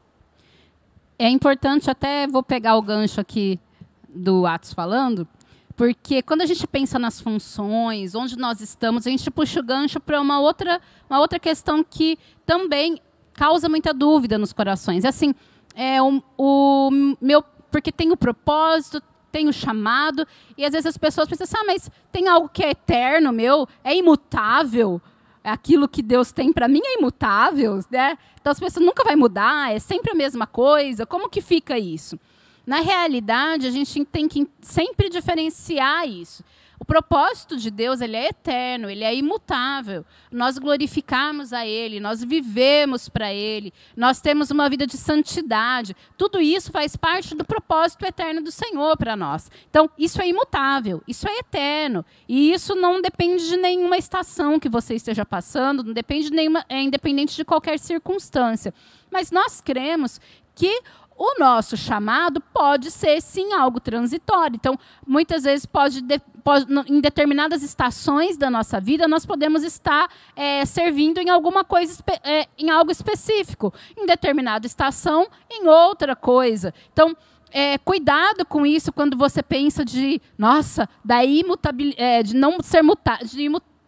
[1.17, 3.60] É importante, até vou pegar o gancho aqui
[4.08, 5.28] do Atos falando,
[5.76, 9.99] porque quando a gente pensa nas funções, onde nós estamos, a gente puxa o gancho
[9.99, 13.02] para uma outra, uma outra questão que também
[13.34, 15.04] causa muita dúvida nos corações.
[15.04, 15.34] É assim,
[15.76, 19.02] é o, o meu, porque tem o propósito,
[19.33, 22.63] tem o chamado, e às vezes as pessoas pensam assim, ah, mas tem algo que
[22.63, 25.01] é eterno, meu, é imutável,
[25.43, 28.15] aquilo que Deus tem para mim é imutável, né?
[28.39, 31.03] Então as pessoas nunca vai mudar, é sempre a mesma coisa.
[31.05, 32.19] Como que fica isso?
[32.65, 36.43] Na realidade, a gente tem que sempre diferenciar isso.
[36.83, 40.05] O propósito de Deus ele é eterno, ele é imutável.
[40.29, 45.95] Nós glorificamos a Ele, nós vivemos para Ele, nós temos uma vida de santidade.
[46.17, 49.49] Tudo isso faz parte do propósito eterno do Senhor para nós.
[49.69, 52.03] Então, isso é imutável, isso é eterno.
[52.27, 56.65] E isso não depende de nenhuma estação que você esteja passando, não depende de nenhuma,
[56.67, 58.73] é independente de qualquer circunstância.
[59.09, 60.19] Mas nós cremos
[60.53, 60.81] que
[61.17, 64.56] o nosso chamado pode ser sim algo transitório.
[64.56, 66.02] Então, muitas vezes pode,
[66.43, 72.04] pode em determinadas estações da nossa vida nós podemos estar é, servindo em alguma coisa,
[72.23, 76.73] é, em algo específico, em determinada estação, em outra coisa.
[76.91, 77.15] Então,
[77.52, 82.82] é, cuidado com isso quando você pensa de, nossa, da imutabilidade, é, de não ser
[82.82, 83.43] mutável, de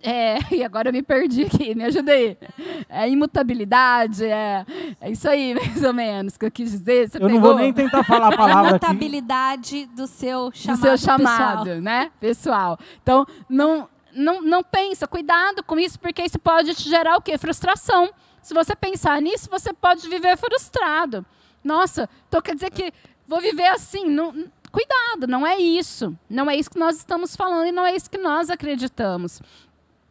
[0.05, 2.37] é, e agora eu me perdi aqui, me ajudei.
[2.87, 4.65] É imutabilidade, é,
[5.01, 7.09] é isso aí, mais ou menos, que eu quis dizer.
[7.09, 7.33] Você eu pegou?
[7.33, 9.95] não vou nem tentar falar a palavra Imutabilidade aqui.
[9.95, 11.81] do seu chamado, do seu chamado pessoal.
[11.81, 12.79] né, pessoal.
[13.01, 17.37] Então, não, não, não pensa, cuidado com isso, porque isso pode te gerar o quê?
[17.37, 18.11] Frustração.
[18.41, 21.25] Se você pensar nisso, você pode viver frustrado.
[21.63, 22.93] Nossa, então quer dizer que
[23.27, 24.31] vou viver assim, não,
[24.71, 26.15] cuidado, não é isso.
[26.29, 29.41] Não é isso que nós estamos falando e não é isso que nós acreditamos.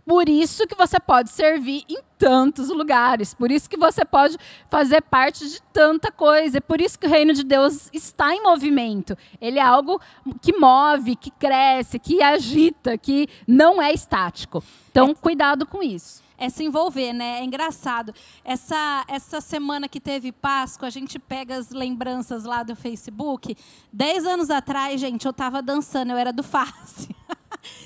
[0.06, 4.36] Por isso que você pode servir em tantos lugares, por isso que você pode
[4.70, 8.42] fazer parte de tanta coisa, é por isso que o reino de Deus está em
[8.42, 9.16] movimento.
[9.40, 10.00] Ele é algo
[10.40, 14.62] que move, que cresce, que agita, que não é estático.
[14.90, 17.40] Então, cuidado com isso é se envolver, né?
[17.40, 18.12] É engraçado.
[18.44, 23.56] Essa, essa semana que teve Páscoa, a gente pega as lembranças lá do Facebook.
[23.92, 27.14] Dez anos atrás, gente, eu estava dançando, eu era do Face.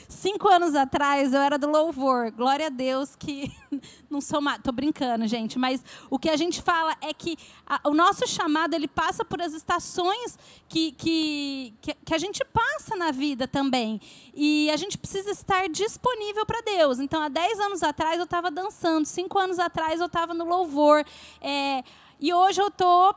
[0.09, 2.31] Cinco anos atrás eu era do louvor.
[2.31, 3.53] Glória a Deus que
[4.11, 4.61] não sou mais.
[4.63, 5.59] Tô brincando, gente.
[5.59, 7.37] Mas o que a gente fala é que
[7.67, 10.39] a, o nosso chamado ele passa por as estações
[10.69, 14.01] que, que, que, que a gente passa na vida também.
[14.35, 16.99] E a gente precisa estar disponível para Deus.
[16.99, 19.07] Então, há dez anos atrás eu estava dançando.
[19.07, 21.05] Cinco anos atrás eu estava no louvor.
[21.41, 21.83] É,
[22.21, 23.15] e hoje eu estou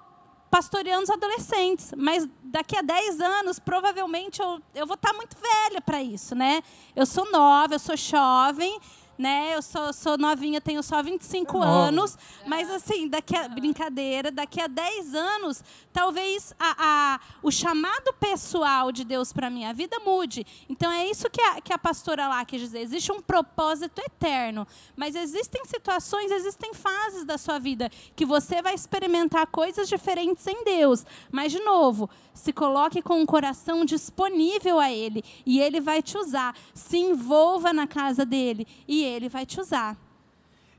[0.51, 5.79] pastoreando os adolescentes, mas daqui a 10 anos, provavelmente, eu, eu vou estar muito velha
[5.79, 6.61] para isso, né?
[6.93, 8.77] Eu sou nova, eu sou jovem,
[9.21, 9.55] né?
[9.55, 14.59] Eu sou, sou novinha, tenho só 25 é anos, mas assim, daqui a brincadeira, daqui
[14.59, 20.45] a 10 anos, talvez a, a o chamado pessoal de Deus para minha vida mude.
[20.67, 22.79] Então é isso que a, que a pastora lá quis dizer.
[22.79, 28.73] Existe um propósito eterno, mas existem situações, existem fases da sua vida que você vai
[28.73, 31.05] experimentar coisas diferentes em Deus.
[31.31, 36.17] Mas de novo, se coloque com o coração disponível a Ele e Ele vai te
[36.17, 36.55] usar.
[36.73, 39.97] Se envolva na casa dele e Ele vai te usar.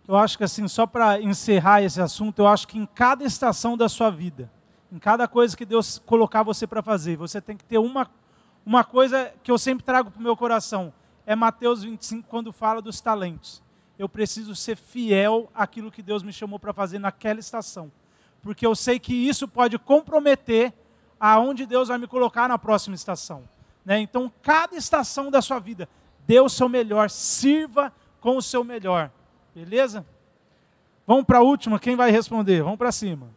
[0.06, 3.76] Eu acho que assim, só para encerrar esse assunto, eu acho que em cada estação
[3.76, 4.50] da sua vida,
[4.90, 8.10] em cada coisa que Deus colocar você para fazer, você tem que ter uma,
[8.66, 10.92] uma coisa que eu sempre trago para o meu coração.
[11.24, 13.62] É Mateus 25, quando fala dos talentos.
[13.96, 17.92] Eu preciso ser fiel àquilo que Deus me chamou para fazer naquela estação.
[18.42, 20.72] Porque eu sei que isso pode comprometer
[21.20, 23.48] aonde Deus vai me colocar na próxima estação.
[23.84, 24.00] Né?
[24.00, 25.88] Então, cada estação da sua vida,
[26.26, 29.10] dê o seu melhor, sirva com o seu melhor.
[29.54, 30.06] Beleza?
[31.06, 32.62] Vamos para a última, quem vai responder?
[32.62, 33.28] Vamos para cima.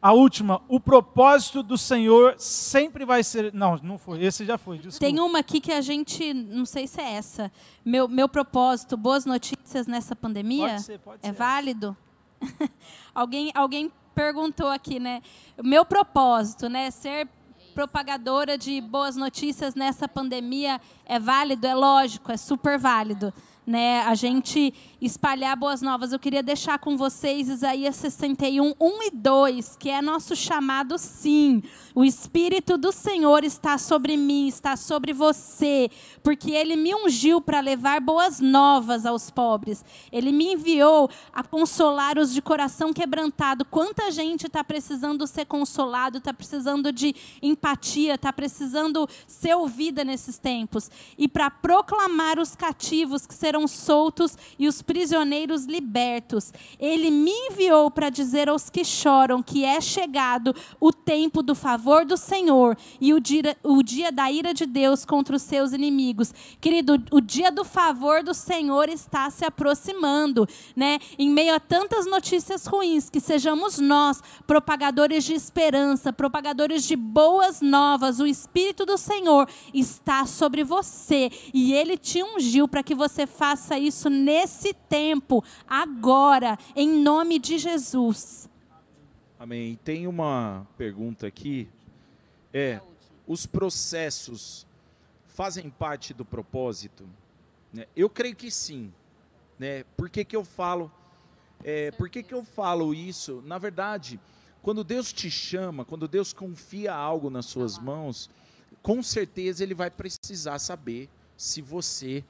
[0.00, 3.52] A última, o propósito do Senhor sempre vai ser.
[3.52, 4.76] Não, não foi, esse já foi.
[4.76, 5.00] Desculpa.
[5.00, 7.50] Tem uma aqui que a gente, não sei se é essa.
[7.84, 10.68] Meu, meu propósito, boas notícias nessa pandemia.
[10.68, 11.28] Pode ser, pode é ser.
[11.28, 11.96] É válido?
[13.12, 15.22] alguém, alguém perguntou aqui, né?
[15.60, 16.90] Meu propósito, né?
[16.92, 17.28] Ser
[17.76, 23.30] propagadora de boas notícias nessa pandemia é válido, é lógico, é super válido.
[23.66, 26.12] Né, a gente espalhar boas novas.
[26.12, 31.62] Eu queria deixar com vocês Isaías 61, 1 e 2, que é nosso chamado sim.
[31.94, 35.90] O Espírito do Senhor está sobre mim, está sobre você,
[36.22, 39.84] porque Ele me ungiu para levar boas novas aos pobres.
[40.12, 43.64] Ele me enviou a consolar os de coração quebrantado.
[43.64, 50.38] Quanta gente está precisando ser consolado, está precisando de empatia, está precisando ser ouvida nesses
[50.38, 50.90] tempos.
[51.18, 56.52] E para proclamar os cativos que serão soltos e os prisioneiros libertos.
[56.80, 62.04] Ele me enviou para dizer aos que choram que é chegado o tempo do favor
[62.04, 66.34] do Senhor e o dia, o dia da ira de Deus contra os seus inimigos.
[66.60, 70.98] Querido, o dia do favor do Senhor está se aproximando, né?
[71.16, 77.60] Em meio a tantas notícias ruins, que sejamos nós propagadores de esperança, propagadores de boas
[77.60, 78.18] novas.
[78.18, 83.45] O Espírito do Senhor está sobre você e ele te ungiu para que você faça
[83.78, 88.48] isso nesse tempo, agora, em nome de Jesus.
[89.38, 89.78] Amém.
[89.84, 91.68] Tem uma pergunta aqui.
[92.52, 92.80] É,
[93.26, 94.66] os processos
[95.26, 97.06] fazem parte do propósito?
[97.72, 97.86] Né?
[97.94, 98.92] Eu creio que sim.
[99.58, 99.84] Né?
[99.96, 100.90] Por que, que eu falo?
[101.62, 103.42] É, por que, que eu falo isso?
[103.44, 104.18] Na verdade,
[104.62, 108.30] quando Deus te chama, quando Deus confia algo nas suas mãos,
[108.82, 112.24] com certeza Ele vai precisar saber se você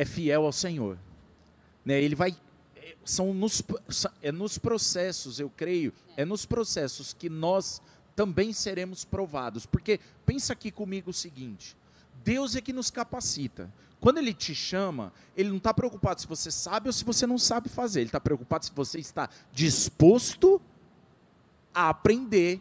[0.00, 0.98] é fiel ao Senhor.
[1.84, 2.02] Né?
[2.02, 2.34] Ele vai
[3.04, 3.62] são nos,
[4.22, 7.82] é nos processos, eu creio, é nos processos que nós
[8.16, 9.66] também seremos provados.
[9.66, 11.76] Porque pensa aqui comigo o seguinte:
[12.24, 13.70] Deus é que nos capacita.
[14.00, 17.36] Quando Ele te chama, Ele não está preocupado se você sabe ou se você não
[17.36, 18.00] sabe fazer.
[18.00, 20.62] Ele está preocupado se você está disposto
[21.74, 22.58] a aprender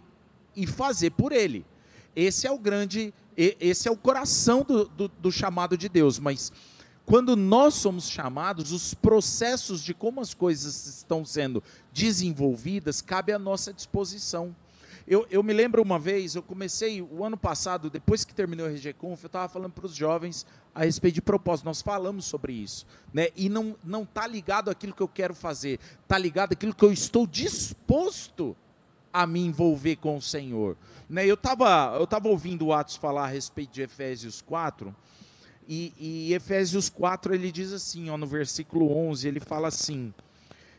[0.56, 1.66] e fazer por Ele.
[2.14, 6.20] Esse é o grande, esse é o coração do, do, do chamado de Deus.
[6.20, 6.52] Mas
[7.10, 13.40] quando nós somos chamados, os processos de como as coisas estão sendo desenvolvidas cabe à
[13.40, 14.56] nossa disposição.
[15.08, 18.70] Eu, eu, me lembro uma vez, eu comecei o ano passado, depois que terminou o
[18.70, 20.46] RGConf, eu estava falando para os jovens
[20.76, 21.66] a respeito de propósito.
[21.66, 22.86] Nós falamos sobre isso.
[23.12, 23.30] Né?
[23.36, 26.94] E não está tá ligado àquilo que eu quero fazer, está ligado àquilo que eu
[26.94, 28.56] estou disposto
[29.12, 30.78] a me envolver com o Senhor.
[31.10, 31.26] Né?
[31.26, 34.96] Eu estava eu tava ouvindo o Atos falar a respeito de Efésios 4,
[35.72, 40.12] e, e Efésios 4 ele diz assim, ó, no versículo 11, ele fala assim: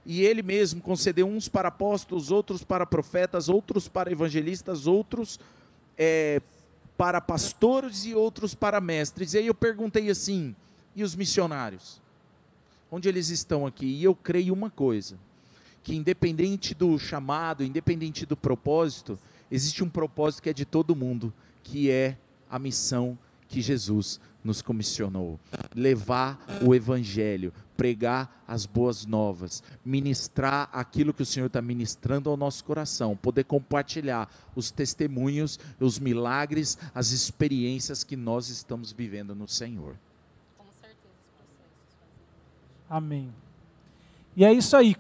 [0.05, 5.39] E ele mesmo concedeu uns para apóstolos, outros para profetas, outros para evangelistas, outros
[5.97, 6.43] é,
[6.99, 9.33] para pastores e outros para mestres.
[9.33, 10.57] E aí eu perguntei assim:
[10.97, 12.01] e os missionários?
[12.91, 13.87] Onde eles estão aqui?
[13.87, 15.17] E eu creio uma coisa:
[15.85, 19.17] que independente do chamado, independente do propósito,
[19.49, 22.17] existe um propósito que é de todo mundo, que é
[22.51, 23.17] a missão
[23.49, 25.39] que Jesus nos comissionou:
[25.75, 32.37] levar o Evangelho, pregar as boas novas, ministrar aquilo que o Senhor está ministrando ao
[32.37, 39.49] nosso coração, poder compartilhar os testemunhos, os milagres, as experiências que nós estamos vivendo no
[39.49, 39.95] Senhor.
[40.59, 40.99] Com certeza,
[42.89, 43.33] Amém.
[44.37, 44.97] E é isso aí.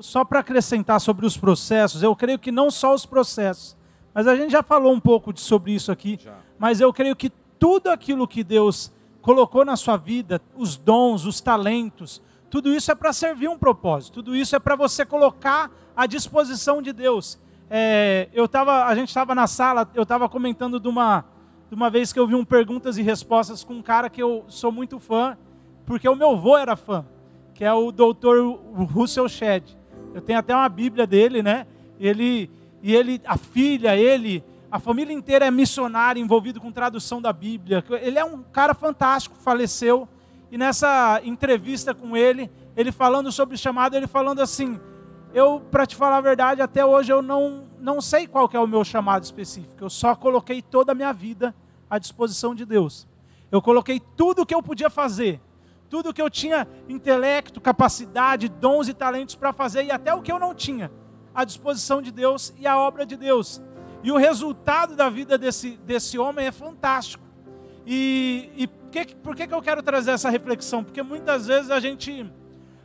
[0.00, 3.76] só para acrescentar sobre os processos, eu creio que não só os processos,
[4.12, 6.36] mas a gente já falou um pouco sobre isso aqui, já.
[6.58, 11.40] mas eu creio que tudo aquilo que Deus colocou na sua vida, os dons, os
[11.40, 16.06] talentos, tudo isso é para servir um propósito, tudo isso é para você colocar à
[16.06, 17.38] disposição de Deus.
[17.70, 21.24] É, eu tava, a gente estava na sala, eu estava comentando de uma,
[21.68, 24.44] de uma vez que eu vi um perguntas e respostas com um cara que eu
[24.48, 25.36] sou muito fã,
[25.84, 27.04] porque o meu avô era fã,
[27.54, 29.76] que é o doutor Russell Shedd.
[30.14, 31.66] Eu tenho até uma Bíblia dele, né?
[32.00, 32.50] Ele,
[32.82, 37.82] e ele, a filha, ele, a família inteira é missionária, envolvido com tradução da Bíblia.
[38.02, 40.06] Ele é um cara fantástico, faleceu.
[40.50, 44.78] E nessa entrevista com ele, ele falando sobre o chamado, ele falando assim:
[45.32, 48.66] Eu, para te falar a verdade, até hoje eu não, não sei qual é o
[48.66, 49.84] meu chamado específico.
[49.84, 51.54] Eu só coloquei toda a minha vida
[51.88, 53.06] à disposição de Deus.
[53.50, 55.40] Eu coloquei tudo o que eu podia fazer,
[55.88, 60.20] tudo o que eu tinha intelecto, capacidade, dons e talentos para fazer, e até o
[60.20, 60.92] que eu não tinha,
[61.34, 63.62] à disposição de Deus e a obra de Deus.
[64.02, 67.24] E o resultado da vida desse, desse homem é fantástico.
[67.86, 70.84] E, e que, por que, que eu quero trazer essa reflexão?
[70.84, 72.30] Porque muitas vezes a gente,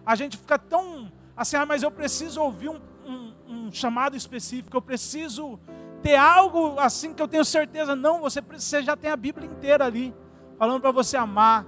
[0.05, 4.77] a gente fica tão assim, ah, mas eu preciso ouvir um, um, um chamado específico,
[4.77, 5.59] eu preciso
[6.01, 7.95] ter algo assim que eu tenho certeza.
[7.95, 10.13] Não, você, você já tem a Bíblia inteira ali,
[10.57, 11.65] falando para você amar,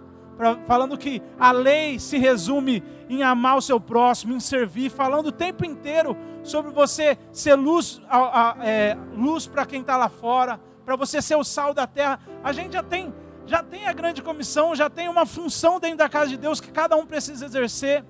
[0.66, 5.32] falando que a lei se resume em amar o seu próximo, em servir, falando o
[5.32, 8.02] tempo inteiro sobre você ser luz,
[8.64, 12.20] é, luz para quem está lá fora, para você ser o sal da terra.
[12.44, 13.14] A gente já tem
[13.48, 16.72] já tem a grande comissão, já tem uma função dentro da casa de Deus que
[16.72, 18.04] cada um precisa exercer.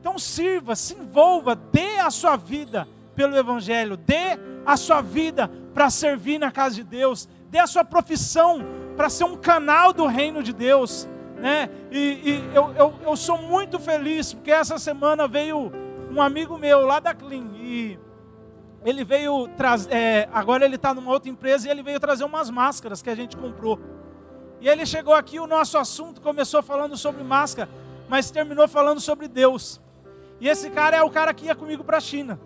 [0.00, 5.88] Então sirva, se envolva, dê a sua vida pelo Evangelho, dê a sua vida para
[5.90, 8.64] servir na casa de Deus, dê a sua profissão
[8.96, 11.08] para ser um canal do reino de Deus.
[11.42, 11.68] Né?
[11.90, 15.72] E, e eu, eu, eu, sou muito feliz, porque essa semana veio
[16.08, 17.98] um amigo meu lá da Clean, e
[18.84, 22.48] ele veio trazer, é, agora ele está numa outra empresa, e ele veio trazer umas
[22.48, 23.80] máscaras que a gente comprou.
[24.60, 27.68] E ele chegou aqui, o nosso assunto começou falando sobre máscara,
[28.08, 29.80] mas terminou falando sobre Deus.
[30.40, 32.38] E esse cara é o cara que ia comigo para a China.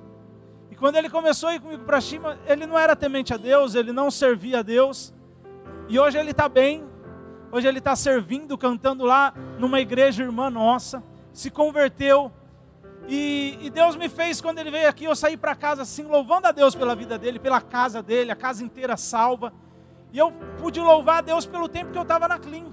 [0.70, 3.36] E quando ele começou a ir comigo para a China, ele não era temente a
[3.36, 5.12] Deus, ele não servia a Deus.
[5.86, 6.82] E hoje ele está bem,
[7.50, 12.32] hoje ele está servindo, cantando lá numa igreja irmã nossa, se converteu.
[13.08, 16.48] E, e Deus me fez, quando ele veio aqui, eu saí para casa assim, louvando
[16.48, 19.52] a Deus pela vida dele, pela casa dele, a casa inteira salva.
[20.12, 22.66] E eu pude louvar a Deus pelo tempo que eu estava na Clean.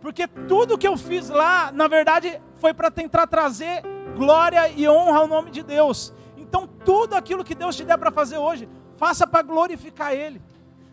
[0.00, 3.82] Porque tudo que eu fiz lá, na verdade, foi para tentar trazer
[4.16, 6.14] glória e honra ao nome de Deus.
[6.36, 10.40] Então, tudo aquilo que Deus te der para fazer hoje, faça para glorificar Ele.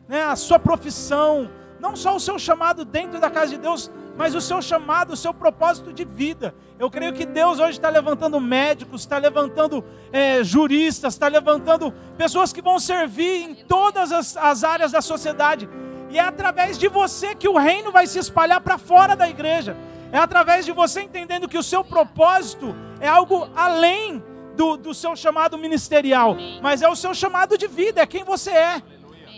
[0.07, 0.23] Né?
[0.23, 1.49] A sua profissão,
[1.85, 5.15] não só o seu chamado dentro da casa de Deus, mas o seu chamado, o
[5.15, 6.55] seu propósito de vida.
[6.79, 12.51] Eu creio que Deus hoje está levantando médicos, está levantando é, juristas, está levantando pessoas
[12.51, 15.69] que vão servir em todas as, as áreas da sociedade.
[16.09, 19.77] E é através de você que o reino vai se espalhar para fora da igreja.
[20.11, 24.23] É através de você entendendo que o seu propósito é algo além
[24.55, 28.51] do, do seu chamado ministerial, mas é o seu chamado de vida, é quem você
[28.51, 28.81] é.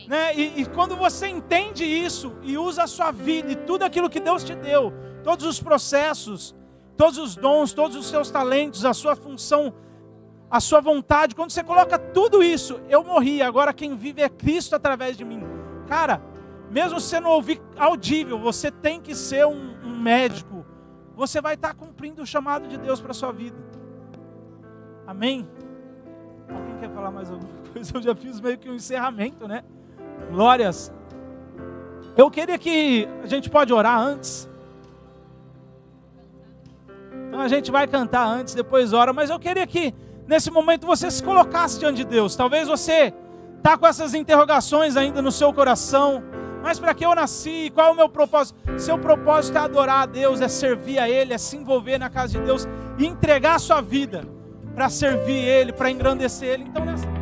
[0.08, 0.34] Né?
[0.36, 4.22] E, e quando você entende isso e usa a sua vida e tudo aquilo que
[4.22, 6.56] Deus te deu, todos os processos,
[6.96, 9.74] todos os dons, todos os seus talentos, a sua função,
[10.50, 14.76] a sua vontade, quando você coloca tudo isso, eu morri, agora quem vive é Cristo
[14.76, 15.44] através de mim.
[15.88, 16.22] Cara,
[16.72, 20.66] mesmo você não ouvir audível, você tem que ser um, um médico,
[21.16, 23.58] você vai estar cumprindo o chamado de Deus para a sua vida.
[25.06, 25.46] Amém?
[26.50, 27.92] Alguém quer falar mais alguma coisa?
[27.94, 29.64] Eu já fiz meio que um encerramento, né?
[30.32, 30.92] Glórias.
[32.16, 34.50] Eu queria que a gente pode orar antes.
[37.28, 39.94] Então a gente vai cantar antes, depois ora, mas eu queria que
[40.28, 42.36] nesse momento você se colocasse diante de Deus.
[42.36, 43.14] Talvez você
[43.58, 46.24] está com essas interrogações ainda no seu coração.
[46.64, 47.72] Mas para que eu nasci?
[47.74, 48.60] Qual é o meu propósito?
[48.78, 52.40] Seu propósito é adorar a Deus, é servir a Ele, é se envolver na casa
[52.40, 54.24] de Deus e entregar a sua vida
[54.74, 56.64] para servir Ele, para engrandecer Ele.
[56.64, 57.17] Então nessa